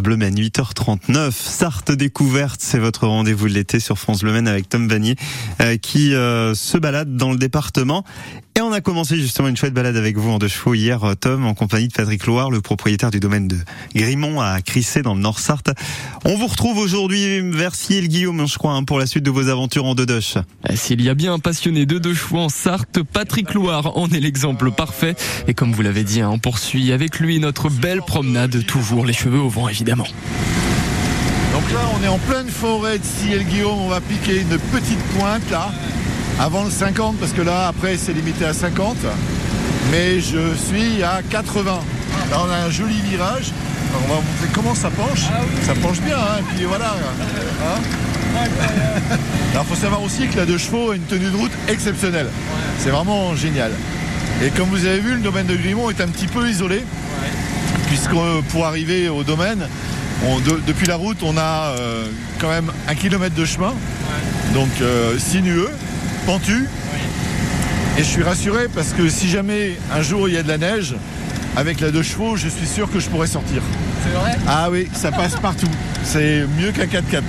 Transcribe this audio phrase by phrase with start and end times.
[0.00, 1.30] France Bleu 8h39.
[1.30, 5.14] Sarthe découverte, c'est votre rendez-vous de l'été sur France Bleu avec Tom Vanier
[5.60, 8.02] euh, qui euh, se balade dans le département.
[8.56, 11.14] Et on a commencé justement une chouette balade avec vous en deux chevaux hier, euh,
[11.14, 13.56] Tom, en compagnie de Patrick Loire, le propriétaire du domaine de
[13.94, 15.70] Grimont à Crissé dans le Nord Sarthe.
[16.24, 19.48] On vous retrouve aujourd'hui vers Ciel Guillaume, je crois, hein, pour la suite de vos
[19.48, 20.34] aventures en deux doche.
[20.74, 24.20] S'il y a bien un passionné de deux chevaux en Sarthe, Patrick Loire en est
[24.20, 25.14] l'exemple parfait.
[25.46, 29.12] Et comme vous l'avez dit, hein, on poursuit avec lui notre belle promenade, toujours les
[29.12, 29.89] cheveux au vent évidemment.
[31.52, 33.78] Donc là, on est en pleine forêt de Ciel Guillaume.
[33.80, 35.70] On va piquer une petite pointe là,
[36.38, 38.96] avant le 50, parce que là, après, c'est limité à 50.
[39.90, 41.80] Mais je suis à 80.
[42.30, 43.52] Là, on a un joli virage.
[43.90, 45.22] Alors, on va vous montrer comment ça penche.
[45.66, 46.94] Ça penche bien, hein, et puis voilà.
[47.64, 47.80] Hein
[49.52, 52.28] Alors, faut savoir aussi que la deux chevaux a une tenue de route exceptionnelle.
[52.78, 53.72] C'est vraiment génial.
[54.42, 56.84] Et comme vous avez vu, le domaine de Grimont est un petit peu isolé,
[57.90, 58.14] puisque
[58.50, 59.66] pour arriver au domaine,
[60.26, 62.06] on- de- depuis la route, on a euh,
[62.40, 63.74] quand même un kilomètre de chemin,
[64.54, 65.68] donc euh, sinueux,
[66.24, 66.66] pentu.
[67.98, 70.58] Et je suis rassuré parce que si jamais un jour il y a de la
[70.58, 70.94] neige,
[71.56, 73.60] avec la deux chevaux, je suis sûr que je pourrais sortir.
[74.04, 75.68] C'est vrai Ah oui, ça passe partout.
[76.04, 77.22] C'est mieux qu'un 4x4.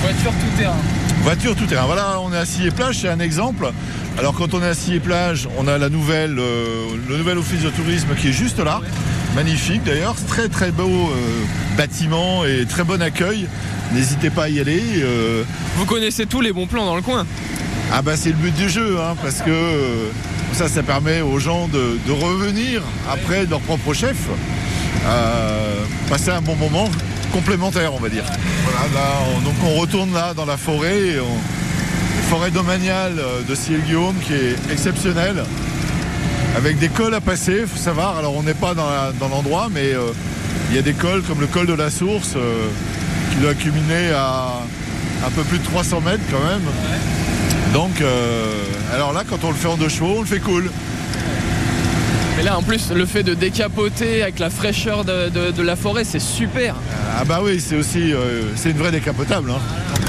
[0.00, 0.76] Voiture tout terrain.
[1.22, 1.84] Voiture tout terrain.
[1.86, 3.70] Voilà, on est à Sillé Plage, c'est un exemple.
[4.18, 7.60] Alors quand on est à Sillé Plage, on a la nouvelle, euh, le nouvel office
[7.62, 8.80] de tourisme qui est juste là.
[9.34, 13.46] Magnifique d'ailleurs, très très beau euh, bâtiment et très bon accueil.
[13.94, 14.82] N'hésitez pas à y aller.
[14.98, 15.42] euh.
[15.76, 17.26] Vous connaissez tous les bons plans dans le coin
[17.92, 20.08] Ah bah c'est le but du jeu, hein, parce que euh,
[20.52, 24.16] ça, ça permet aux gens de, de revenir après leur propre chef,
[26.08, 26.90] passer un bon moment
[27.32, 28.24] complémentaire, on va dire.
[28.64, 33.14] Voilà, là, on- donc on retourne là dans la forêt, on- forêt domaniale
[33.48, 35.42] de Ciel-Guillaume qui est exceptionnelle,
[36.56, 38.16] avec des cols à passer, faut savoir.
[38.18, 40.12] Alors on n'est pas dans l'endroit, mais euh,
[40.70, 42.68] il y a des cols comme le col de la Source, euh,
[43.30, 44.62] qui doit culminer à
[45.24, 46.62] un peu plus de 300 mètres quand même.
[47.72, 48.52] Donc, euh,
[48.92, 50.70] alors là, quand on le fait en deux chevaux, on le fait cool.
[52.42, 56.18] Mais là en plus le fait de décapoter avec la fraîcheur de, la forêt c'est
[56.18, 56.74] super.
[57.16, 59.48] Ah bah oui, c'est aussi, euh, c'est une vraie décapotable.
[59.52, 59.60] hein.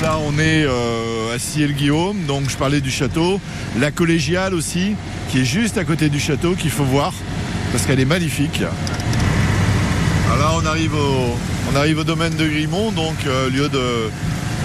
[0.00, 3.38] Là, on est euh, à Ciel-Guillaume, donc je parlais du château.
[3.78, 4.94] La collégiale aussi,
[5.30, 7.12] qui est juste à côté du château, qu'il faut voir,
[7.70, 8.62] parce qu'elle est magnifique.
[10.32, 11.36] Alors là, on arrive au,
[11.70, 14.08] on arrive au domaine de Grimont, donc euh, lieu de,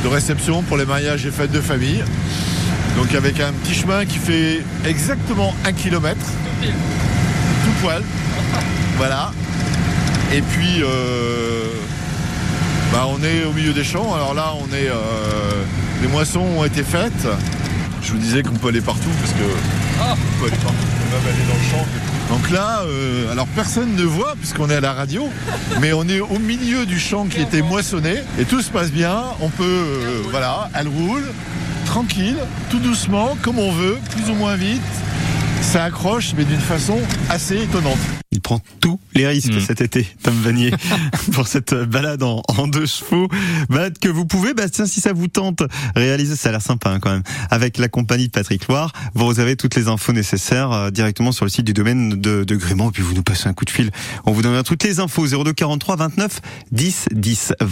[0.06, 2.02] de réception pour les mariages et fêtes de famille.
[2.96, 6.26] Donc avec un petit chemin qui fait exactement un kilomètre,
[7.82, 8.04] poil.
[8.98, 9.32] Voilà.
[10.34, 11.66] Et puis, euh,
[12.92, 14.14] bah, on est au milieu des champs.
[14.14, 14.94] Alors là, on est, euh,
[16.02, 17.28] les moissons ont été faites.
[18.04, 19.44] Je vous disais qu'on peut aller partout parce que
[20.02, 20.16] Ah.
[20.16, 21.86] on peut aller partout, on peut même aller dans le champ.
[22.30, 25.30] Donc là, euh, alors personne ne voit puisqu'on est à la radio,
[25.82, 29.24] mais on est au milieu du champ qui était moissonné et tout se passe bien.
[29.42, 31.24] On peut, euh, voilà, elle roule
[31.86, 32.38] tranquille,
[32.70, 34.82] tout doucement, comme on veut, plus ou moins vite.
[35.62, 36.98] Ça accroche, mais d'une façon
[37.30, 37.98] assez étonnante.
[38.32, 39.60] Il prend tous les risques Mm.
[39.62, 40.72] cet été, Tom Vanier,
[41.34, 43.28] pour cette balade en, en deux chevaux.
[43.70, 45.64] Balade que vous pouvez, bah tiens, si ça vous tente,
[45.96, 48.92] réaliser, ça a l'air sympa hein, quand même, avec la compagnie de Patrick Loire.
[49.14, 52.56] Vous avez toutes les infos nécessaires euh, directement sur le site du domaine de, de
[52.56, 53.92] Grément, et puis vous nous passez un coup de fil.
[54.26, 56.42] On vous donnera toutes les infos, 02 43 29
[56.72, 57.68] 10 10 20.